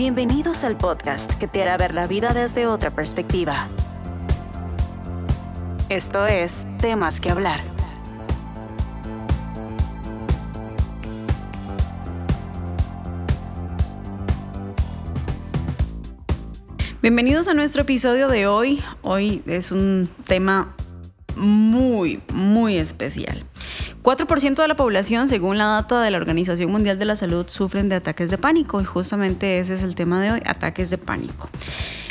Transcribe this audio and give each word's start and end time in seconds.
Bienvenidos 0.00 0.64
al 0.64 0.78
podcast 0.78 1.30
que 1.34 1.46
te 1.46 1.60
hará 1.60 1.76
ver 1.76 1.92
la 1.92 2.06
vida 2.06 2.32
desde 2.32 2.66
otra 2.66 2.90
perspectiva. 2.90 3.68
Esto 5.90 6.26
es 6.26 6.64
Temas 6.80 7.20
que 7.20 7.28
hablar. 7.28 7.60
Bienvenidos 17.02 17.48
a 17.48 17.52
nuestro 17.52 17.82
episodio 17.82 18.28
de 18.28 18.46
hoy. 18.46 18.82
Hoy 19.02 19.42
es 19.44 19.70
un 19.70 20.08
tema 20.26 20.74
muy, 21.36 22.22
muy 22.32 22.78
especial. 22.78 23.44
4% 24.02 24.54
de 24.54 24.68
la 24.68 24.76
población, 24.76 25.28
según 25.28 25.58
la 25.58 25.66
data 25.66 26.00
de 26.00 26.10
la 26.10 26.16
Organización 26.16 26.70
Mundial 26.70 26.98
de 26.98 27.04
la 27.04 27.16
Salud, 27.16 27.46
sufren 27.48 27.90
de 27.90 27.96
ataques 27.96 28.30
de 28.30 28.38
pánico 28.38 28.80
y 28.80 28.84
justamente 28.84 29.58
ese 29.58 29.74
es 29.74 29.82
el 29.82 29.94
tema 29.94 30.22
de 30.22 30.32
hoy, 30.32 30.42
ataques 30.46 30.88
de 30.88 30.96
pánico. 30.96 31.50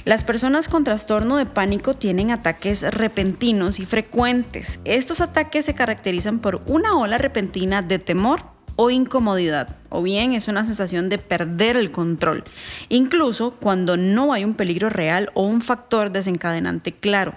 Las 0.06 0.24
personas 0.24 0.70
con 0.70 0.84
trastorno 0.84 1.38
de 1.38 1.48
pánico 1.48 1.96
tienen 1.96 2.30
ataques 2.30 2.84
repentinos 2.94 3.80
y 3.80 3.86
frecuentes. 3.86 4.80
Estos 4.86 5.20
ataques 5.20 5.66
se 5.66 5.74
caracterizan 5.74 6.40
por 6.40 6.62
una 6.68 6.96
ola 6.96 7.18
repentina 7.18 7.82
de 7.82 7.98
temor 7.98 8.44
o 8.76 8.92
incomodidad, 8.92 9.76
o 9.90 10.04
bien 10.04 10.34
es 10.34 10.48
una 10.48 10.66
sensación 10.66 11.10
de 11.10 11.18
perder 11.18 11.76
el 11.76 11.92
control, 11.92 12.46
incluso 12.88 13.56
cuando 13.60 13.98
no 13.98 14.32
hay 14.32 14.46
un 14.46 14.54
peligro 14.54 14.90
real 14.90 15.32
o 15.34 15.42
un 15.42 15.62
factor 15.62 16.12
desencadenante 16.12 16.92
claro. 16.94 17.36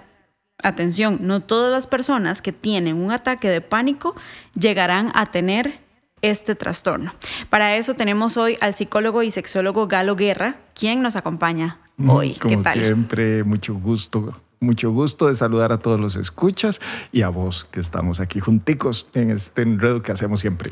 Atención, 0.61 1.19
no 1.21 1.41
todas 1.41 1.71
las 1.71 1.87
personas 1.87 2.41
que 2.41 2.51
tienen 2.53 2.97
un 2.97 3.11
ataque 3.11 3.49
de 3.49 3.61
pánico 3.61 4.15
llegarán 4.57 5.11
a 5.13 5.25
tener 5.25 5.81
este 6.21 6.55
trastorno. 6.55 7.11
Para 7.49 7.75
eso 7.75 7.95
tenemos 7.95 8.37
hoy 8.37 8.57
al 8.61 8.73
psicólogo 8.73 9.23
y 9.23 9.29
sexólogo 9.29 9.87
Galo 9.87 10.15
Guerra, 10.15 10.61
quien 10.73 11.01
nos 11.01 11.15
acompaña 11.15 11.79
mm, 11.97 12.09
hoy. 12.09 12.35
Como 12.35 12.63
siempre, 12.63 13.43
mucho 13.43 13.75
gusto. 13.75 14.33
Mucho 14.61 14.91
gusto 14.91 15.27
de 15.27 15.35
saludar 15.35 15.73
a 15.73 15.79
todos 15.79 15.99
los 15.99 16.15
escuchas 16.15 16.79
y 17.11 17.23
a 17.23 17.27
vos 17.27 17.65
que 17.65 17.81
estamos 17.81 18.21
aquí 18.21 18.39
junticos 18.39 19.07
en 19.13 19.29
este 19.29 19.63
enredo 19.63 20.01
que 20.01 20.13
hacemos 20.13 20.39
siempre. 20.39 20.69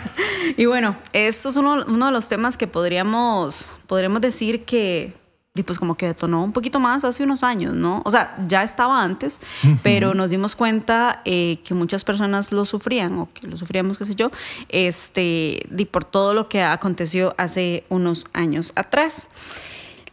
y 0.56 0.66
bueno, 0.66 0.96
esto 1.12 1.48
es 1.48 1.56
uno, 1.56 1.84
uno 1.88 2.06
de 2.06 2.12
los 2.12 2.28
temas 2.28 2.56
que 2.56 2.68
podríamos, 2.68 3.70
podríamos 3.88 4.20
decir 4.20 4.64
que 4.64 5.16
y 5.56 5.62
pues 5.62 5.78
como 5.78 5.96
que 5.96 6.06
detonó 6.06 6.42
un 6.42 6.50
poquito 6.50 6.80
más 6.80 7.04
hace 7.04 7.22
unos 7.22 7.44
años, 7.44 7.74
¿no? 7.74 8.02
O 8.04 8.10
sea, 8.10 8.36
ya 8.48 8.64
estaba 8.64 9.04
antes, 9.04 9.40
pero 9.84 10.12
nos 10.12 10.30
dimos 10.30 10.56
cuenta 10.56 11.22
eh, 11.24 11.60
que 11.64 11.74
muchas 11.74 12.02
personas 12.02 12.50
lo 12.50 12.64
sufrían 12.64 13.16
o 13.18 13.28
que 13.32 13.46
lo 13.46 13.56
sufríamos, 13.56 13.96
qué 13.96 14.04
sé 14.04 14.16
yo, 14.16 14.32
este, 14.68 15.64
y 15.78 15.84
por 15.84 16.04
todo 16.04 16.34
lo 16.34 16.48
que 16.48 16.64
aconteció 16.64 17.36
hace 17.38 17.84
unos 17.88 18.26
años 18.32 18.72
atrás. 18.74 19.28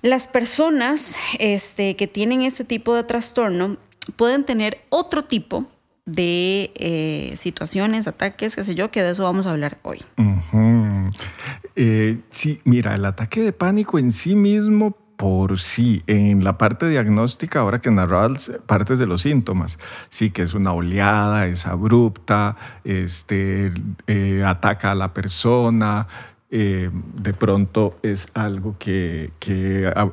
Las 0.03 0.27
personas 0.27 1.15
este, 1.39 1.95
que 1.95 2.05
tienen 2.05 2.43
este 2.43 2.63
tipo 2.63 2.93
de 2.93 3.03
trastorno 3.03 3.77
pueden 4.17 4.43
tener 4.43 4.85
otro 4.89 5.25
tipo 5.25 5.65
de 6.05 6.71
eh, 6.75 7.33
situaciones, 7.35 8.07
ataques, 8.07 8.55
qué 8.55 8.63
sé 8.63 8.75
yo, 8.75 8.91
que 8.91 9.01
de 9.01 9.11
eso 9.11 9.23
vamos 9.23 9.47
a 9.47 9.51
hablar 9.51 9.79
hoy. 9.81 10.03
Eh, 11.75 12.19
sí, 12.29 12.61
mira, 12.63 12.93
el 12.93 13.05
ataque 13.05 13.41
de 13.41 13.53
pánico 13.53 13.97
en 13.97 14.11
sí 14.11 14.35
mismo 14.35 15.00
por 15.21 15.59
sí. 15.59 16.01
En 16.07 16.43
la 16.43 16.57
parte 16.57 16.89
diagnóstica, 16.89 17.59
ahora 17.59 17.79
que 17.79 17.91
narrabas 17.91 18.53
partes 18.65 18.97
de 18.97 19.05
los 19.05 19.21
síntomas, 19.21 19.77
sí 20.09 20.31
que 20.31 20.41
es 20.41 20.55
una 20.55 20.73
oleada, 20.73 21.45
es 21.45 21.67
abrupta, 21.67 22.57
este, 22.83 23.71
eh, 24.07 24.43
ataca 24.43 24.89
a 24.89 24.95
la 24.95 25.13
persona, 25.13 26.07
eh, 26.49 26.89
de 26.91 27.33
pronto 27.35 27.99
es 28.01 28.31
algo 28.33 28.75
que, 28.79 29.29
ah, 29.95 30.09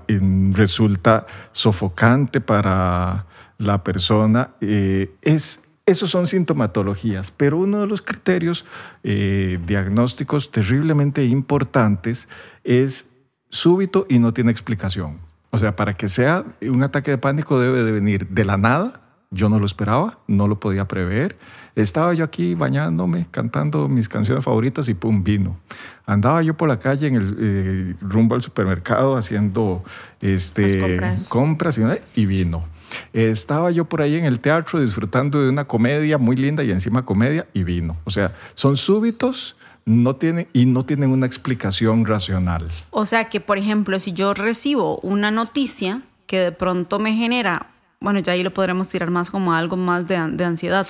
resulta 0.52 1.26
sofocante 1.52 2.42
para 2.42 3.24
la 3.56 3.82
persona. 3.82 4.50
Eh, 4.60 5.14
es, 5.22 5.70
esos 5.86 6.10
son 6.10 6.26
sintomatologías, 6.26 7.30
pero 7.30 7.56
uno 7.56 7.80
de 7.80 7.86
los 7.86 8.02
criterios 8.02 8.66
diagnósticos 9.02 10.50
terriblemente 10.50 11.24
importantes 11.24 12.28
es 12.62 13.17
súbito 13.50 14.06
y 14.08 14.18
no 14.18 14.32
tiene 14.32 14.50
explicación. 14.50 15.18
O 15.50 15.58
sea, 15.58 15.76
para 15.76 15.94
que 15.94 16.08
sea 16.08 16.44
un 16.62 16.82
ataque 16.82 17.10
de 17.12 17.18
pánico 17.18 17.60
debe 17.60 17.82
de 17.82 17.92
venir 17.92 18.28
de 18.28 18.44
la 18.44 18.56
nada. 18.56 19.00
Yo 19.30 19.50
no 19.50 19.58
lo 19.58 19.66
esperaba, 19.66 20.18
no 20.26 20.48
lo 20.48 20.58
podía 20.58 20.88
prever. 20.88 21.36
Estaba 21.74 22.14
yo 22.14 22.24
aquí 22.24 22.54
bañándome, 22.54 23.26
cantando 23.30 23.86
mis 23.86 24.08
canciones 24.08 24.42
favoritas 24.42 24.88
y 24.88 24.94
pum, 24.94 25.22
vino. 25.22 25.58
Andaba 26.06 26.42
yo 26.42 26.56
por 26.56 26.68
la 26.68 26.78
calle 26.78 27.08
en 27.08 27.16
el 27.16 27.36
eh, 27.38 27.94
rumbo 28.00 28.34
al 28.34 28.42
supermercado 28.42 29.16
haciendo 29.16 29.82
este, 30.22 30.98
compras, 31.28 31.78
y, 31.78 32.22
y 32.22 32.26
vino. 32.26 32.64
Estaba 33.12 33.70
yo 33.70 33.84
por 33.84 34.00
ahí 34.00 34.14
en 34.14 34.24
el 34.24 34.40
teatro 34.40 34.80
disfrutando 34.80 35.42
de 35.42 35.50
una 35.50 35.66
comedia 35.66 36.16
muy 36.16 36.36
linda 36.36 36.64
y 36.64 36.70
encima 36.70 37.04
comedia 37.04 37.46
y 37.52 37.64
vino. 37.64 37.98
O 38.04 38.10
sea, 38.10 38.32
son 38.54 38.78
súbitos 38.78 39.56
no 39.88 40.16
tienen 40.16 40.46
y 40.52 40.66
no 40.66 40.84
tienen 40.84 41.10
una 41.10 41.26
explicación 41.26 42.04
racional. 42.04 42.68
O 42.90 43.06
sea 43.06 43.28
que, 43.28 43.40
por 43.40 43.58
ejemplo, 43.58 43.98
si 43.98 44.12
yo 44.12 44.34
recibo 44.34 44.98
una 45.00 45.30
noticia 45.30 46.02
que 46.26 46.38
de 46.38 46.52
pronto 46.52 46.98
me 46.98 47.14
genera, 47.14 47.70
bueno, 48.00 48.20
ya 48.20 48.32
ahí 48.32 48.42
lo 48.42 48.52
podremos 48.52 48.88
tirar 48.88 49.10
más 49.10 49.30
como 49.30 49.54
algo 49.54 49.76
más 49.76 50.06
de, 50.06 50.16
ansiedad. 50.16 50.86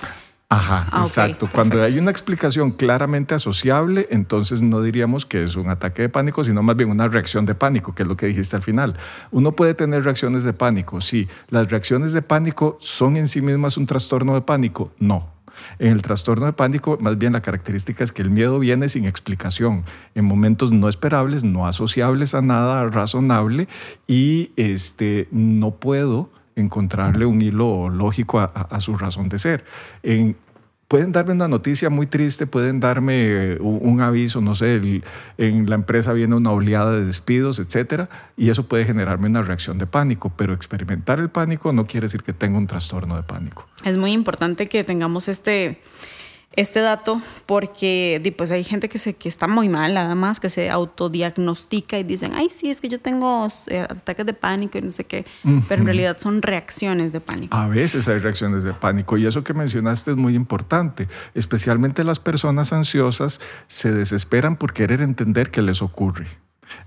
Ajá, 0.51 0.87
ah, 0.91 1.01
exacto. 1.01 1.47
Cuando 1.51 1.81
hay 1.81 1.99
una 1.99 2.09
explicación 2.09 2.71
claramente 2.71 3.35
asociable, 3.35 4.07
entonces 4.09 4.63
no 4.63 4.81
diríamos 4.81 5.25
que 5.25 5.43
es 5.43 5.55
un 5.55 5.69
ataque 5.69 6.01
de 6.03 6.09
pánico, 6.09 6.43
sino 6.43 6.63
más 6.63 6.75
bien 6.75 6.89
una 6.89 7.07
reacción 7.07 7.45
de 7.45 7.53
pánico, 7.53 7.93
que 7.93 8.01
es 8.01 8.09
lo 8.09 8.17
que 8.17 8.25
dijiste 8.25 8.55
al 8.55 8.63
final. 8.63 8.97
Uno 9.31 9.51
puede 9.53 9.75
tener 9.75 10.03
reacciones 10.03 10.43
de 10.43 10.53
pánico, 10.53 11.01
sí. 11.01 11.27
¿Las 11.49 11.69
reacciones 11.69 12.13
de 12.13 12.23
pánico 12.23 12.77
son 12.79 13.15
en 13.15 13.27
sí 13.27 13.41
mismas 13.41 13.77
un 13.77 13.85
trastorno 13.85 14.33
de 14.33 14.41
pánico? 14.41 14.91
No. 14.97 15.38
En 15.79 15.91
el 15.91 16.01
trastorno 16.01 16.45
de 16.45 16.53
pánico, 16.53 16.97
más 17.01 17.17
bien 17.17 17.33
la 17.33 17.41
característica 17.41 18.03
es 18.03 18.11
que 18.11 18.21
el 18.21 18.29
miedo 18.29 18.59
viene 18.59 18.89
sin 18.89 19.05
explicación, 19.05 19.83
en 20.15 20.25
momentos 20.25 20.71
no 20.71 20.89
esperables, 20.89 21.43
no 21.43 21.67
asociables 21.67 22.33
a 22.33 22.41
nada 22.41 22.89
razonable 22.89 23.67
y 24.07 24.51
este, 24.55 25.27
no 25.31 25.71
puedo 25.71 26.31
encontrarle 26.55 27.25
un 27.25 27.41
hilo 27.41 27.89
lógico 27.89 28.39
a, 28.39 28.81
su 28.81 28.97
razón 28.97 29.29
de 29.29 29.39
ser. 29.39 29.63
Pueden 30.89 31.11
darme 31.11 31.33
una 31.33 31.47
noticia 31.47 31.91
muy 31.91 32.07
triste, 32.07 32.47
pueden 32.47 32.79
darme 32.79 33.57
un, 33.59 34.01
aviso, 34.01 34.41
no 34.41 34.55
sé, 34.55 34.81
en 35.37 35.69
la 35.69 35.75
empresa 35.75 36.13
viene 36.13 36.35
una 36.35 36.51
oleada 36.51 36.93
de 36.93 37.05
despidos, 37.05 37.59
etcétera, 37.59 38.09
y 38.35 38.49
eso 38.49 38.67
puede 38.67 38.85
generarme 38.85 39.27
una 39.27 39.43
reacción 39.43 39.77
de 39.77 39.85
pánico, 39.85 40.33
pero 40.35 40.53
experimentar 40.53 41.19
el 41.19 41.29
pánico 41.29 41.71
no 41.73 41.85
quiere 41.85 42.05
decir 42.05 42.23
que 42.23 42.33
tenga 42.33 42.57
un 42.57 42.65
trastorno 42.65 43.15
de 43.15 43.21
pánico. 43.21 43.67
Es 43.85 43.97
muy 43.97 44.13
importante 44.13 44.67
que 44.67 44.83
tengamos 44.83 45.27
este 45.27 45.79
este 46.55 46.81
dato 46.81 47.21
porque 47.45 48.33
pues 48.37 48.51
hay 48.51 48.63
gente 48.63 48.89
que, 48.89 48.97
se, 48.97 49.13
que 49.13 49.29
está 49.29 49.47
muy 49.47 49.69
mal, 49.69 49.95
además, 49.95 50.39
que 50.39 50.49
se 50.49 50.69
autodiagnostica 50.69 51.97
y 51.99 52.03
dicen, 52.03 52.31
ay, 52.35 52.49
sí, 52.49 52.69
es 52.69 52.81
que 52.81 52.89
yo 52.89 52.99
tengo 52.99 53.47
eh, 53.67 53.85
ataques 53.89 54.25
de 54.25 54.33
pánico 54.33 54.77
y 54.77 54.81
no 54.81 54.91
sé 54.91 55.03
qué, 55.03 55.25
pero 55.67 55.81
en 55.81 55.85
realidad 55.85 56.17
son 56.19 56.41
reacciones 56.41 57.11
de 57.11 57.21
pánico. 57.21 57.55
A 57.55 57.67
veces 57.67 58.07
hay 58.07 58.19
reacciones 58.19 58.63
de 58.63 58.73
pánico 58.73 59.17
y 59.17 59.25
eso 59.25 59.43
que 59.43 59.53
mencionaste 59.53 60.11
es 60.11 60.17
muy 60.17 60.35
importante, 60.35 61.07
especialmente 61.33 62.03
las 62.03 62.19
personas 62.19 62.73
ansiosas 62.73 63.39
se 63.67 63.91
desesperan 63.91 64.57
por 64.57 64.73
querer 64.73 65.01
entender 65.01 65.51
qué 65.51 65.61
les 65.61 65.81
ocurre. 65.81 66.25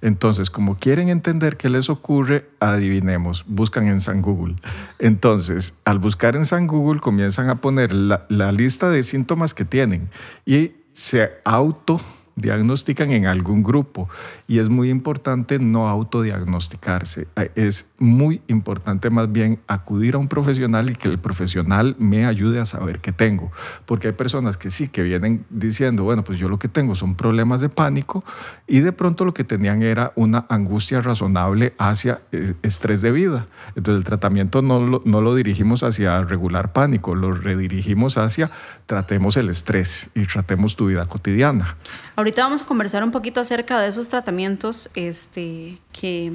Entonces, 0.01 0.51
como 0.51 0.77
quieren 0.77 1.09
entender 1.09 1.57
qué 1.57 1.69
les 1.69 1.91
ocurre, 1.91 2.49
adivinemos, 2.61 3.45
buscan 3.47 3.89
en 3.89 4.01
San 4.01 4.23
Google. 4.23 4.57
Entonces, 4.99 5.75
al 5.85 5.99
buscar 5.99 6.37
en 6.37 6.45
San 6.45 6.67
Google, 6.67 7.01
comienzan 7.01 7.49
a 7.49 7.57
poner 7.57 7.93
la, 7.93 8.27
la 8.29 8.53
lista 8.53 8.91
de 8.91 9.03
síntomas 9.03 9.55
que 9.55 9.65
tienen 9.65 10.11
y 10.47 10.73
se 10.93 11.31
auto 11.45 12.01
diagnostican 12.37 13.13
en 13.13 13.27
algún 13.27 13.63
grupo 13.63 14.09
y 14.49 14.59
es 14.59 14.69
muy 14.69 14.91
importante 14.91 15.59
no 15.59 15.89
autodiagnosticarse. 15.89 17.29
Es 17.55 17.91
muy 17.99 18.43
importante 18.49 19.11
más 19.11 19.31
bien 19.31 19.61
acudir 19.67 20.15
a 20.15 20.19
un 20.19 20.29
profesional 20.29 20.91
y 20.91 20.95
que 20.95 21.09
el 21.09 21.19
profesional 21.19 21.97
me 21.99 22.27
ayude 22.27 22.61
a 22.61 22.65
saber 22.65 23.01
qué 23.01 23.13
tengo, 23.13 23.53
porque 23.87 24.09
hay 24.09 24.13
personas 24.15 24.57
que 24.57 24.71
sí, 24.71 24.89
que 24.89 25.03
vienen 25.03 25.45
diciendo, 25.51 26.05
bueno, 26.05 26.25
pues 26.25 26.39
yo 26.39 26.49
lo 26.49 26.59
que 26.59 26.69
tengo 26.69 26.95
son 26.95 27.15
problemas 27.15 27.61
de 27.61 27.69
pánico 27.69 28.25
y 28.67 28.81
de 28.81 28.93
pronto 28.93 29.25
lo 29.25 29.35
que 29.35 29.45
tenían 29.45 29.83
era 29.83 30.13
una 30.17 30.47
angustia 30.49 31.01
razonable 31.01 31.75
hacia 31.79 32.21
eh, 32.33 32.55
estrés 32.63 33.03
de 33.03 33.13
vida. 33.13 33.47
Entonces 33.77 33.99
el 33.99 34.05
tratamiento 34.05 34.63
no 34.63 34.81
lo, 34.81 35.01
no 35.05 35.21
lo 35.21 35.35
dirigimos 35.35 35.83
hacia 35.83 36.21
regular 36.23 36.73
pánico, 36.73 37.15
lo 37.15 37.33
redirigimos 37.33 38.19
hacia 38.19 38.51
tratemos 38.87 39.37
el 39.37 39.49
estrés 39.49 40.11
y 40.15 40.27
tratemos 40.27 40.77
tu 40.77 40.87
vida 40.87 41.07
cotidiana. 41.07 41.77
Ahorita 42.23 42.45
vamos 42.45 42.63
a 42.63 42.67
conversar 42.67 43.03
un 43.03 43.11
poquito 43.11 43.41
acerca 43.41 43.81
de 43.81 43.89
esos 43.89 44.09
tratamientos 44.09 44.89
este, 44.95 45.79
que 45.91 46.31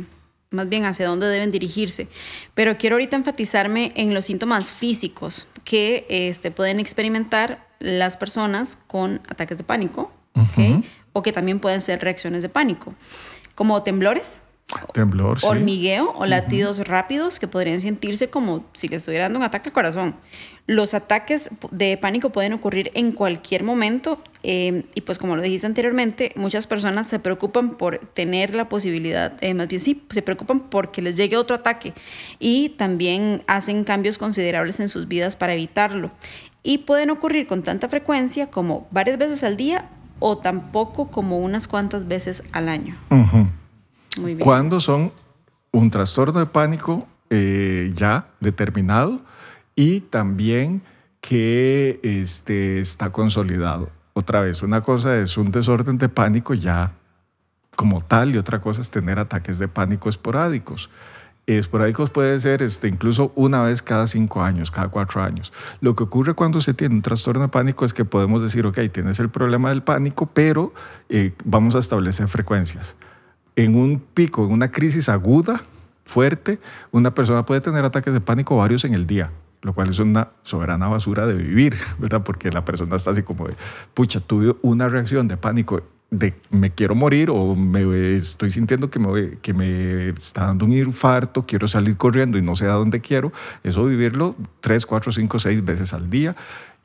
más 0.50 0.68
bien 0.68 0.84
hacia 0.84 1.08
dónde 1.08 1.28
deben 1.28 1.50
dirigirse. 1.50 2.10
Pero 2.56 2.78
quiero 2.78 2.98
ahorita 2.98 3.16
enfatizarme 3.16 3.94
en 3.96 4.14
los 4.14 4.26
síntomas 4.26 4.70
físicos 4.70 5.48
que 5.64 6.06
este, 6.10 6.52
pueden 6.52 6.82
experimentar 6.82 7.66
las 7.80 8.18
personas 8.18 8.76
con 8.76 9.22
ataques 9.30 9.60
de 9.60 9.64
pánico 9.64 10.12
o 11.14 11.24
que 11.24 11.32
también 11.32 11.62
pueden 11.62 11.80
ser 11.80 12.02
reacciones 12.02 12.42
de 12.42 12.50
pánico, 12.50 12.94
como 13.56 13.82
temblores. 13.82 14.42
Temblor, 14.92 15.40
sí. 15.40 15.48
hormigueo 15.48 16.12
o 16.18 16.26
latidos 16.26 16.86
rápidos 16.88 17.40
que 17.40 17.48
podrían 17.48 17.80
sentirse 17.80 18.30
como 18.30 18.66
si 18.74 18.90
le 18.90 18.98
estuviera 18.98 19.26
dando 19.26 19.40
un 19.40 19.46
ataque 19.46 19.70
al 19.70 19.74
corazón. 19.74 20.16
Los 20.66 20.94
ataques 20.94 21.50
de 21.72 21.96
pánico 21.96 22.32
pueden 22.32 22.52
ocurrir 22.52 22.92
en 22.94 23.14
cualquier 23.14 23.64
momento 23.64 24.22
eh, 24.44 24.84
y 24.94 25.02
pues 25.02 25.20
como 25.20 25.38
lo 25.38 25.42
dijiste 25.42 25.68
anteriormente, 25.68 26.34
muchas 26.36 26.68
personas 26.68 27.08
se 27.08 27.20
preocupan 27.20 27.78
por 27.78 28.00
tener 28.00 28.54
la 28.56 28.68
posibilidad, 28.68 29.42
eh, 29.42 29.54
más 29.54 29.70
bien 29.70 29.80
sí, 29.80 30.04
se 30.10 30.22
preocupan 30.22 30.60
porque 30.60 31.02
les 31.02 31.16
llegue 31.16 31.38
otro 31.38 31.56
ataque 31.56 31.94
y 32.40 32.70
también 32.70 33.44
hacen 33.48 33.86
cambios 33.86 34.18
considerables 34.18 34.82
en 34.82 34.90
sus 34.90 35.08
vidas 35.08 35.38
para 35.38 35.54
evitarlo. 35.54 36.12
Y 36.62 36.80
pueden 36.80 37.10
ocurrir 37.10 37.48
con 37.48 37.64
tanta 37.64 37.88
frecuencia 37.88 38.48
como 38.48 38.88
varias 38.92 39.18
veces 39.18 39.46
al 39.46 39.56
día 39.56 39.90
o 40.20 40.38
tampoco 40.38 41.10
como 41.10 41.40
unas 41.40 41.70
cuantas 41.70 42.10
veces 42.10 42.44
al 42.52 42.68
año. 42.68 42.98
Muy 44.20 44.36
bien. 44.36 44.40
Cuando 44.40 44.80
son 44.80 45.12
un 45.72 45.92
trastorno 45.92 46.40
de 46.40 46.46
pánico 46.46 47.08
eh, 47.30 47.92
ya 47.94 48.30
determinado 48.40 49.22
y 49.76 50.02
también 50.02 50.82
que 51.22 52.00
este, 52.04 52.80
está 52.80 53.12
consolidado. 53.12 53.90
Otra 54.14 54.42
vez, 54.42 54.64
una 54.64 54.82
cosa 54.82 55.18
es 55.18 55.38
un 55.38 55.52
desorden 55.52 55.98
de 55.98 56.10
pánico 56.10 56.54
ya 56.54 56.94
como 57.76 58.02
tal 58.02 58.34
y 58.34 58.38
otra 58.38 58.60
cosa 58.60 58.82
es 58.82 58.90
tener 58.90 59.20
ataques 59.20 59.60
de 59.60 59.68
pánico 59.68 60.10
esporádicos. 60.10 60.90
Esporádicos 61.46 62.10
puede 62.10 62.40
ser 62.40 62.62
este, 62.62 62.88
incluso 62.88 63.32
una 63.36 63.62
vez 63.62 63.82
cada 63.82 64.08
cinco 64.08 64.42
años, 64.42 64.72
cada 64.72 64.90
cuatro 64.90 65.22
años. 65.22 65.54
Lo 65.80 65.96
que 65.96 66.04
ocurre 66.04 66.34
cuando 66.34 66.60
se 66.62 66.74
tiene 66.74 66.96
un 66.96 67.02
trastorno 67.02 67.44
de 67.44 67.48
pánico 67.50 67.86
es 67.86 67.94
que 67.94 68.04
podemos 68.04 68.42
decir, 68.42 68.66
ok, 68.66 68.80
tienes 68.92 69.20
el 69.20 69.30
problema 69.30 69.70
del 69.70 69.84
pánico, 69.84 70.26
pero 70.26 70.74
eh, 71.10 71.34
vamos 71.46 71.76
a 71.76 71.80
establecer 71.80 72.28
frecuencias. 72.28 72.96
En 73.58 73.76
un 73.76 74.00
pico, 74.00 74.46
en 74.46 74.54
una 74.54 74.72
crisis 74.72 75.10
aguda, 75.10 75.62
fuerte, 76.06 76.60
una 76.92 77.14
persona 77.14 77.46
puede 77.46 77.60
tener 77.60 77.84
ataques 77.84 78.14
de 78.14 78.22
pánico 78.22 78.56
varios 78.56 78.86
en 78.86 78.94
el 78.94 79.06
día 79.06 79.32
lo 79.64 79.74
cual 79.74 79.90
es 79.90 80.00
una 80.00 80.30
soberana 80.44 80.88
basura 80.88 81.26
de 81.26 81.34
vivir, 81.34 81.76
¿verdad? 82.00 82.24
Porque 82.24 82.52
la 82.52 82.64
persona 82.64 82.96
está 82.96 83.12
así 83.12 83.24
como 83.24 83.48
de, 83.48 83.56
pucha, 83.94 84.20
tuve 84.20 84.56
una 84.62 84.88
reacción 84.88 85.28
de 85.28 85.36
pánico 85.36 85.84
de 86.10 86.34
me 86.52 86.72
quiero 86.72 86.96
morir 86.96 87.30
o 87.30 87.54
me 87.54 88.16
estoy 88.16 88.50
sintiendo 88.50 88.90
que 88.90 88.98
me, 88.98 89.40
que 89.40 89.54
me 89.54 90.10
está 90.10 90.46
dando 90.46 90.64
un 90.64 90.72
infarto, 90.72 91.46
quiero 91.46 91.68
salir 91.68 91.98
corriendo 91.98 92.38
y 92.38 92.42
no 92.42 92.56
sé 92.56 92.66
a 92.66 92.74
dónde 92.74 93.02
quiero, 93.02 93.34
eso 93.64 93.84
vivirlo 93.86 94.36
tres, 94.62 94.86
cuatro, 94.86 95.12
cinco, 95.12 95.38
seis 95.38 95.66
veces 95.66 95.94
al 95.94 96.10
día. 96.10 96.36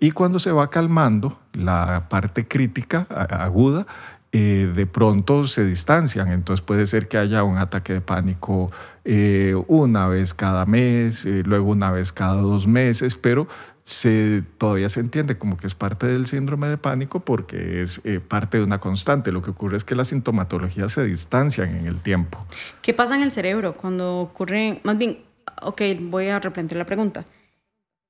Y 0.00 0.10
cuando 0.10 0.40
se 0.40 0.50
va 0.50 0.68
calmando 0.70 1.38
la 1.52 2.08
parte 2.08 2.48
crítica 2.48 3.02
aguda, 3.02 3.86
eh, 4.34 4.72
de 4.74 4.86
pronto 4.86 5.44
se 5.44 5.64
distancian. 5.64 6.32
Entonces 6.32 6.64
puede 6.64 6.86
ser 6.86 7.06
que 7.06 7.18
haya 7.18 7.44
un 7.44 7.58
ataque 7.58 7.92
de 7.92 8.00
pánico 8.00 8.72
eh, 9.04 9.54
una 9.68 10.08
vez 10.08 10.32
cada 10.32 10.64
mes, 10.64 11.26
eh, 11.26 11.42
luego 11.44 11.70
una 11.70 11.90
vez 11.90 12.12
cada 12.12 12.36
dos 12.36 12.66
meses, 12.66 13.14
pero 13.14 13.46
se, 13.82 14.42
todavía 14.56 14.88
se 14.88 15.00
entiende 15.00 15.36
como 15.36 15.58
que 15.58 15.66
es 15.66 15.74
parte 15.74 16.06
del 16.06 16.24
síndrome 16.26 16.68
de 16.68 16.78
pánico 16.78 17.20
porque 17.20 17.82
es 17.82 18.00
parte 18.26 18.56
de 18.56 18.64
una 18.64 18.80
constante. 18.80 19.32
Lo 19.32 19.42
que 19.42 19.50
ocurre 19.50 19.76
es 19.76 19.84
que 19.84 19.94
las 19.94 20.08
sintomatologías 20.08 20.92
se 20.92 21.04
distancian 21.04 21.76
en 21.76 21.86
el 21.86 22.00
tiempo. 22.00 22.38
¿Qué 22.80 22.94
pasa 22.94 23.16
en 23.16 23.22
el 23.22 23.32
cerebro 23.32 23.76
cuando 23.76 24.20
ocurre, 24.20 24.80
más 24.82 24.96
bien, 24.96 25.18
ok, 25.60 25.82
voy 26.00 26.28
a 26.28 26.38
replantear 26.38 26.78
la 26.78 26.86
pregunta 26.86 27.26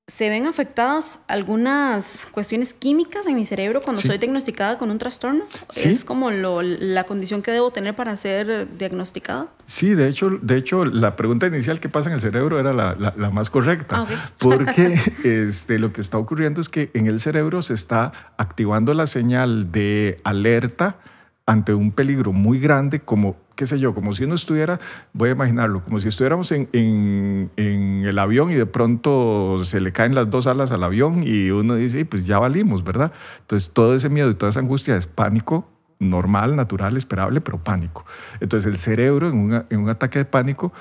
se 0.08 0.28
ven 0.28 0.46
afectadas 0.46 1.20
algunas 1.28 2.26
cuestiones 2.32 2.75
químicas 2.75 3.26
en 3.28 3.37
mi 3.37 3.44
cerebro 3.44 3.81
cuando 3.82 4.02
soy 4.02 4.19
diagnosticada 4.19 4.76
con 4.76 4.90
un 4.90 4.99
trastorno? 4.99 5.44
¿Es 5.75 6.04
como 6.04 6.31
la 6.31 7.04
condición 7.04 7.40
que 7.40 7.52
debo 7.52 7.70
tener 7.70 7.94
para 7.94 8.16
ser 8.16 8.76
diagnosticada? 8.76 9.46
Sí, 9.64 9.94
de 9.94 10.08
hecho, 10.08 10.31
de 10.43 10.56
hecho 10.56 10.84
la 10.84 11.14
pregunta 11.14 11.46
inicial 11.46 11.78
que 11.78 11.88
pasa 11.88 12.08
en 12.08 12.16
el 12.16 12.20
cerebro 12.20 12.58
era 12.58 12.72
la, 12.72 13.31
más 13.31 13.49
correcta, 13.49 14.06
ah, 14.08 14.31
porque 14.38 14.99
este, 15.22 15.78
lo 15.78 15.93
que 15.93 16.00
está 16.00 16.19
ocurriendo 16.19 16.60
es 16.60 16.69
que 16.69 16.90
en 16.94 17.06
el 17.06 17.20
cerebro 17.20 17.62
se 17.62 17.75
está 17.75 18.12
activando 18.37 18.94
la 18.94 19.06
señal 19.06 19.70
de 19.70 20.16
alerta 20.25 20.98
ante 21.46 21.75
un 21.75 21.93
peligro 21.93 22.32
muy 22.32 22.58
grande 22.58 23.00
como 23.00 23.37
qué 23.62 23.66
sé 23.66 23.78
yo, 23.78 23.94
como 23.94 24.12
si 24.12 24.24
uno 24.24 24.34
estuviera, 24.34 24.80
voy 25.12 25.28
a 25.28 25.32
imaginarlo, 25.32 25.84
como 25.84 26.00
si 26.00 26.08
estuviéramos 26.08 26.50
en, 26.50 26.68
en, 26.72 28.02
el 28.04 28.18
avión 28.18 28.50
y 28.50 28.54
de 28.54 28.66
pronto 28.66 29.64
se 29.64 29.80
le 29.80 29.92
caen 29.92 30.16
las 30.16 30.30
dos 30.30 30.48
alas 30.48 30.72
al 30.72 30.82
avión 30.82 31.20
y 31.22 31.50
uno 31.50 31.76
dice, 31.76 32.04
pues 32.04 32.26
ya 32.26 32.40
valimos, 32.40 32.82
¿verdad? 32.82 33.12
Entonces 33.38 33.70
todo 33.72 33.94
ese 33.94 34.08
miedo 34.08 34.28
y 34.30 34.34
toda 34.34 34.50
esa 34.50 34.58
angustia 34.58 34.96
es 34.96 35.06
pánico 35.06 35.68
normal, 36.00 36.56
natural, 36.56 36.96
esperable, 36.96 37.40
pero 37.40 37.62
pánico. 37.62 38.04
Entonces 38.40 38.68
el 38.68 38.78
cerebro 38.78 39.28
en, 39.28 39.64
en 39.70 39.78
un 39.78 39.88
ataque 39.88 40.18
de 40.18 40.24
pánico 40.24 40.72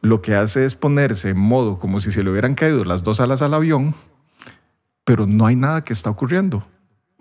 lo 0.00 0.22
que 0.22 0.34
hace 0.34 0.64
es 0.64 0.74
ponerse 0.74 1.28
en 1.28 1.38
modo 1.38 1.78
como 1.78 2.00
si 2.00 2.12
se 2.12 2.22
le 2.22 2.30
hubieran 2.30 2.54
caído 2.54 2.86
las 2.86 3.02
dos 3.02 3.20
alas 3.20 3.42
al 3.42 3.52
avión, 3.52 3.94
pero 5.04 5.26
no 5.26 5.44
hay 5.44 5.56
nada 5.56 5.84
que 5.84 5.92
está 5.92 6.08
ocurriendo. 6.08 6.62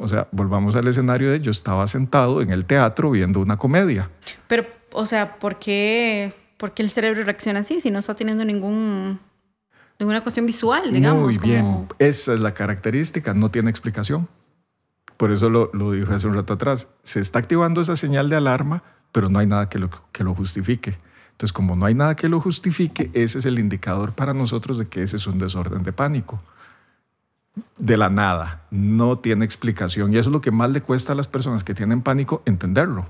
O 0.01 0.07
sea, 0.07 0.27
volvamos 0.31 0.75
al 0.75 0.87
escenario 0.87 1.31
de 1.31 1.41
yo 1.41 1.51
estaba 1.51 1.85
sentado 1.85 2.41
en 2.41 2.49
el 2.49 2.65
teatro 2.65 3.11
viendo 3.11 3.39
una 3.39 3.57
comedia. 3.57 4.09
Pero, 4.47 4.65
o 4.93 5.05
sea, 5.05 5.39
¿por 5.39 5.59
qué, 5.59 6.33
por 6.57 6.73
qué 6.73 6.83
el 6.83 6.89
cerebro 6.89 7.23
reacciona 7.23 7.61
así 7.61 7.79
si 7.79 7.91
no 7.91 7.99
está 7.99 8.15
teniendo 8.15 8.45
ningún, 8.45 9.19
ninguna 9.99 10.21
cuestión 10.21 10.45
visual, 10.45 10.91
digamos? 10.93 11.23
Muy 11.23 11.37
bien, 11.37 11.87
esa 11.99 12.33
es 12.33 12.39
la 12.39 12.53
característica, 12.53 13.33
no 13.33 13.51
tiene 13.51 13.69
explicación. 13.69 14.27
Por 15.17 15.31
eso 15.31 15.49
lo, 15.49 15.69
lo 15.73 15.91
dije 15.91 16.11
hace 16.13 16.27
un 16.27 16.33
rato 16.33 16.53
atrás. 16.53 16.87
Se 17.03 17.19
está 17.19 17.39
activando 17.39 17.81
esa 17.81 17.95
señal 17.95 18.29
de 18.29 18.37
alarma, 18.37 18.83
pero 19.11 19.29
no 19.29 19.39
hay 19.39 19.45
nada 19.45 19.69
que 19.69 19.77
lo, 19.77 19.89
que 20.11 20.23
lo 20.23 20.33
justifique. 20.33 20.97
Entonces, 21.31 21.53
como 21.53 21.75
no 21.75 21.85
hay 21.85 21.93
nada 21.93 22.15
que 22.15 22.27
lo 22.27 22.39
justifique, 22.39 23.11
ese 23.13 23.39
es 23.39 23.45
el 23.45 23.59
indicador 23.59 24.13
para 24.13 24.33
nosotros 24.33 24.77
de 24.77 24.87
que 24.87 25.03
ese 25.03 25.17
es 25.17 25.27
un 25.27 25.37
desorden 25.37 25.83
de 25.83 25.93
pánico 25.93 26.39
de 27.77 27.97
la 27.97 28.09
nada, 28.09 28.65
no 28.71 29.19
tiene 29.19 29.45
explicación. 29.45 30.13
Y 30.13 30.17
eso 30.17 30.29
es 30.29 30.33
lo 30.33 30.41
que 30.41 30.51
más 30.51 30.69
le 30.71 30.81
cuesta 30.81 31.13
a 31.13 31.15
las 31.15 31.27
personas 31.27 31.63
que 31.63 31.73
tienen 31.73 32.01
pánico 32.01 32.41
entenderlo. 32.45 33.05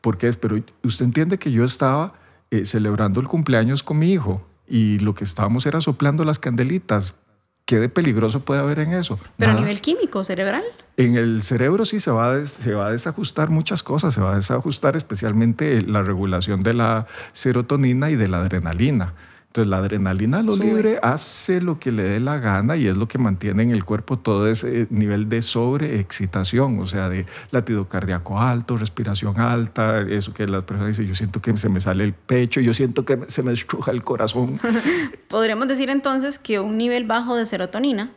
Porque 0.00 0.28
es, 0.28 0.36
pero 0.36 0.56
usted 0.82 1.04
entiende 1.04 1.38
que 1.38 1.50
yo 1.50 1.64
estaba 1.64 2.14
eh, 2.50 2.64
celebrando 2.64 3.20
el 3.20 3.28
cumpleaños 3.28 3.82
con 3.82 3.98
mi 3.98 4.12
hijo 4.12 4.46
y 4.68 4.98
lo 4.98 5.14
que 5.14 5.24
estábamos 5.24 5.66
era 5.66 5.80
soplando 5.80 6.24
las 6.24 6.38
candelitas. 6.38 7.18
¿Qué 7.64 7.80
de 7.80 7.88
peligroso 7.88 8.44
puede 8.44 8.60
haber 8.60 8.78
en 8.78 8.92
eso? 8.92 9.18
Pero 9.36 9.50
a 9.50 9.54
nivel 9.54 9.80
químico, 9.80 10.22
cerebral. 10.22 10.62
En 10.96 11.16
el 11.16 11.42
cerebro 11.42 11.84
sí 11.84 11.98
se 11.98 12.12
va, 12.12 12.46
se 12.46 12.74
va 12.74 12.86
a 12.86 12.92
desajustar 12.92 13.50
muchas 13.50 13.82
cosas, 13.82 14.14
se 14.14 14.20
va 14.20 14.34
a 14.34 14.36
desajustar 14.36 14.96
especialmente 14.96 15.82
la 15.82 16.02
regulación 16.02 16.62
de 16.62 16.74
la 16.74 17.08
serotonina 17.32 18.10
y 18.10 18.14
de 18.14 18.28
la 18.28 18.38
adrenalina. 18.38 19.14
Entonces 19.56 19.70
la 19.70 19.78
adrenalina 19.78 20.42
lo 20.42 20.54
libre 20.54 20.98
hace 21.02 21.62
lo 21.62 21.78
que 21.78 21.90
le 21.90 22.02
dé 22.02 22.20
la 22.20 22.38
gana 22.38 22.76
y 22.76 22.88
es 22.88 22.94
lo 22.94 23.08
que 23.08 23.16
mantiene 23.16 23.62
en 23.62 23.70
el 23.70 23.86
cuerpo 23.86 24.18
todo 24.18 24.46
ese 24.46 24.86
nivel 24.90 25.30
de 25.30 25.40
sobreexcitación, 25.40 26.78
o 26.78 26.86
sea, 26.86 27.08
de 27.08 27.24
latido 27.52 27.88
cardíaco 27.88 28.38
alto, 28.38 28.76
respiración 28.76 29.40
alta, 29.40 30.02
eso 30.02 30.34
que 30.34 30.46
las 30.46 30.64
personas 30.64 30.88
dicen, 30.88 31.06
yo 31.06 31.14
siento 31.14 31.40
que 31.40 31.56
se 31.56 31.70
me 31.70 31.80
sale 31.80 32.04
el 32.04 32.12
pecho, 32.12 32.60
yo 32.60 32.74
siento 32.74 33.06
que 33.06 33.18
se 33.28 33.42
me 33.42 33.54
estruja 33.54 33.92
el 33.92 34.04
corazón. 34.04 34.60
Podríamos 35.28 35.68
decir 35.68 35.88
entonces 35.88 36.38
que 36.38 36.60
un 36.60 36.76
nivel 36.76 37.06
bajo 37.06 37.34
de 37.34 37.46
serotonina 37.46 38.12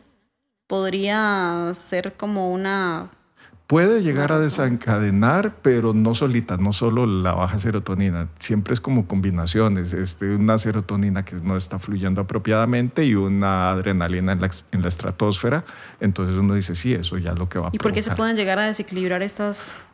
podría 0.66 1.72
ser 1.74 2.18
como 2.18 2.52
una 2.52 3.12
Puede 3.70 4.02
llegar 4.02 4.32
a 4.32 4.40
desencadenar, 4.40 5.54
pero 5.62 5.94
no 5.94 6.12
solita, 6.12 6.56
no 6.56 6.72
solo 6.72 7.06
la 7.06 7.34
baja 7.34 7.60
serotonina. 7.60 8.26
Siempre 8.40 8.74
es 8.74 8.80
como 8.80 9.06
combinaciones. 9.06 9.92
Este, 9.92 10.34
una 10.34 10.58
serotonina 10.58 11.24
que 11.24 11.36
no 11.36 11.56
está 11.56 11.78
fluyendo 11.78 12.20
apropiadamente 12.20 13.04
y 13.04 13.14
una 13.14 13.70
adrenalina 13.70 14.32
en 14.32 14.40
la, 14.40 14.50
en 14.72 14.82
la 14.82 14.88
estratosfera. 14.88 15.64
Entonces 16.00 16.34
uno 16.34 16.54
dice, 16.54 16.74
sí, 16.74 16.94
eso 16.94 17.16
ya 17.16 17.30
es 17.30 17.38
lo 17.38 17.48
que 17.48 17.60
va 17.60 17.68
a 17.68 17.70
¿Y 17.72 17.78
por 17.78 17.92
qué 17.92 18.02
se 18.02 18.10
pueden 18.16 18.34
llegar 18.34 18.58
a 18.58 18.64
desequilibrar 18.64 19.22
estas 19.22 19.84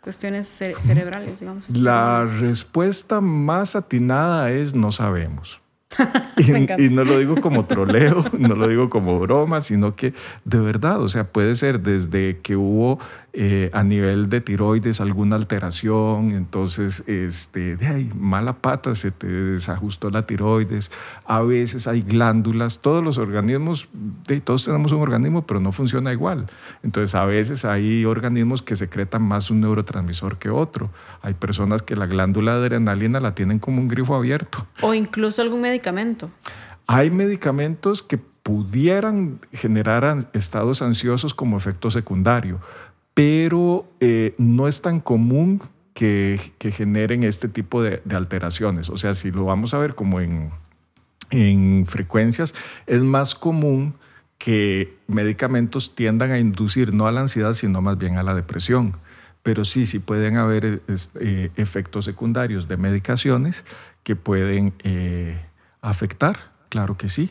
cuestiones 0.00 0.46
cerebrales, 0.46 1.40
digamos? 1.40 1.70
La 1.70 2.22
respuesta 2.22 3.20
más 3.20 3.74
atinada 3.74 4.52
es 4.52 4.76
no 4.76 4.92
sabemos. 4.92 5.60
y, 6.78 6.88
no 6.90 7.04
lo 7.04 7.18
digo 7.18 7.36
como 7.40 7.66
troleo, 7.66 8.24
no 8.38 8.54
lo 8.54 8.68
digo 8.68 8.90
como 8.90 9.18
broma, 9.18 9.60
sino 9.60 9.94
que 9.94 10.14
de 10.44 10.58
verdad, 10.60 11.00
o 11.00 11.08
sea, 11.08 11.24
puede 11.24 11.56
ser 11.56 11.80
desde 11.80 12.38
que 12.40 12.56
hubo 12.56 12.98
eh, 13.32 13.70
a 13.72 13.82
nivel 13.82 14.28
de 14.28 14.40
tiroides 14.40 15.00
alguna 15.00 15.36
alteración, 15.36 16.32
entonces, 16.32 17.04
este, 17.06 17.76
de 17.76 17.86
ahí, 17.86 18.10
mala 18.16 18.58
pata, 18.58 18.94
se 18.94 19.10
te 19.10 19.26
desajustó 19.26 20.10
la 20.10 20.26
tiroides, 20.26 20.92
a 21.26 21.42
veces 21.42 21.88
hay 21.88 22.02
glándulas, 22.02 22.80
todos 22.80 23.02
los 23.02 23.18
organismos, 23.18 23.88
de, 24.26 24.40
todos 24.40 24.64
tenemos 24.64 24.92
un 24.92 25.00
organismo, 25.00 25.46
pero 25.46 25.60
no 25.60 25.72
funciona 25.72 26.12
igual. 26.12 26.46
Entonces, 26.82 27.14
a 27.14 27.24
veces 27.24 27.64
hay 27.64 28.04
organismos 28.04 28.62
que 28.62 28.76
secretan 28.76 29.22
más 29.22 29.50
un 29.50 29.60
neurotransmisor 29.60 30.38
que 30.38 30.50
otro. 30.50 30.90
Hay 31.22 31.34
personas 31.34 31.82
que 31.82 31.96
la 31.96 32.06
glándula 32.06 32.52
de 32.52 32.66
adrenalina 32.66 33.20
la 33.20 33.34
tienen 33.34 33.58
como 33.58 33.80
un 33.80 33.88
grifo 33.88 34.14
abierto. 34.14 34.66
O 34.80 34.94
incluso 34.94 35.42
algún 35.42 35.64
Hay 36.86 37.10
medicamentos 37.10 38.02
que 38.02 38.18
pudieran 38.18 39.40
generar 39.52 40.28
estados 40.34 40.82
ansiosos 40.82 41.32
como 41.32 41.56
efecto 41.56 41.90
secundario 41.90 42.60
pero 43.14 43.88
eh, 44.00 44.34
no 44.38 44.66
es 44.66 44.82
tan 44.82 45.00
común 45.00 45.62
que, 45.94 46.38
generen 46.58 47.22
este 47.22 47.48
tipo 47.48 47.82
de, 47.82 48.02
alteraciones. 48.12 48.90
O 48.90 48.98
sea, 48.98 49.14
si 49.14 49.30
lo 49.30 49.44
vamos 49.44 49.72
a 49.72 49.78
ver 49.78 49.94
como 49.94 50.20
en, 50.20 50.50
en 51.30 51.86
frecuencias, 51.86 52.54
es 52.86 53.04
más 53.04 53.36
común 53.36 53.94
que 54.36 54.98
medicamentos 55.06 55.94
tiendan 55.94 56.32
a 56.32 56.38
inducir 56.40 56.92
no 56.92 57.06
a 57.06 57.12
la 57.12 57.20
ansiedad, 57.20 57.54
sino 57.54 57.80
más 57.80 57.96
bien 57.96 58.18
a 58.18 58.24
la 58.24 58.34
depresión. 58.34 58.96
Pero 59.44 59.64
sí, 59.64 59.86
sí 59.86 60.00
pueden 60.00 60.36
haber 60.36 60.82
eh, 61.20 61.50
efectos 61.54 62.06
secundarios 62.06 62.66
de 62.66 62.76
medicaciones 62.76 63.64
que 64.02 64.16
pueden 64.16 64.74
eh, 64.82 65.40
afectar, 65.88 66.50
claro 66.68 66.96
que 66.96 67.08
sí. 67.08 67.30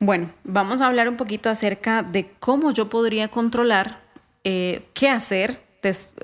Bueno, 0.00 0.30
vamos 0.44 0.80
a 0.80 0.86
hablar 0.86 1.08
un 1.08 1.16
poquito 1.16 1.50
acerca 1.50 2.02
de 2.02 2.30
cómo 2.38 2.72
yo 2.72 2.88
podría 2.88 3.28
controlar 3.28 4.00
eh, 4.44 4.88
qué 4.94 5.08
hacer 5.10 5.60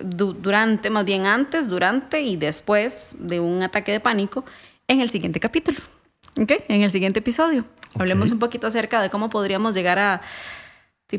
durante, 0.01 0.91
más 0.91 1.05
bien 1.05 1.27
antes, 1.27 1.69
durante 1.69 2.23
y 2.23 2.37
después 2.37 3.15
de 3.19 3.41
un 3.41 3.63
ataque 3.63 3.93
de 3.93 4.01
pánico 4.01 4.45
en 4.89 5.01
el 5.01 5.09
siguiente 5.09 5.41
capítulo. 5.41 5.79
¿Ok? 6.41 6.53
En 6.69 6.83
el 6.83 6.91
siguiente 6.91 7.21
episodio. 7.21 7.65
Hablemos 7.99 8.33
un 8.33 8.39
poquito 8.41 8.67
acerca 8.67 9.01
de 9.01 9.11
cómo 9.11 9.31
podríamos 9.31 9.75
llegar 9.75 9.99
a, 9.99 10.21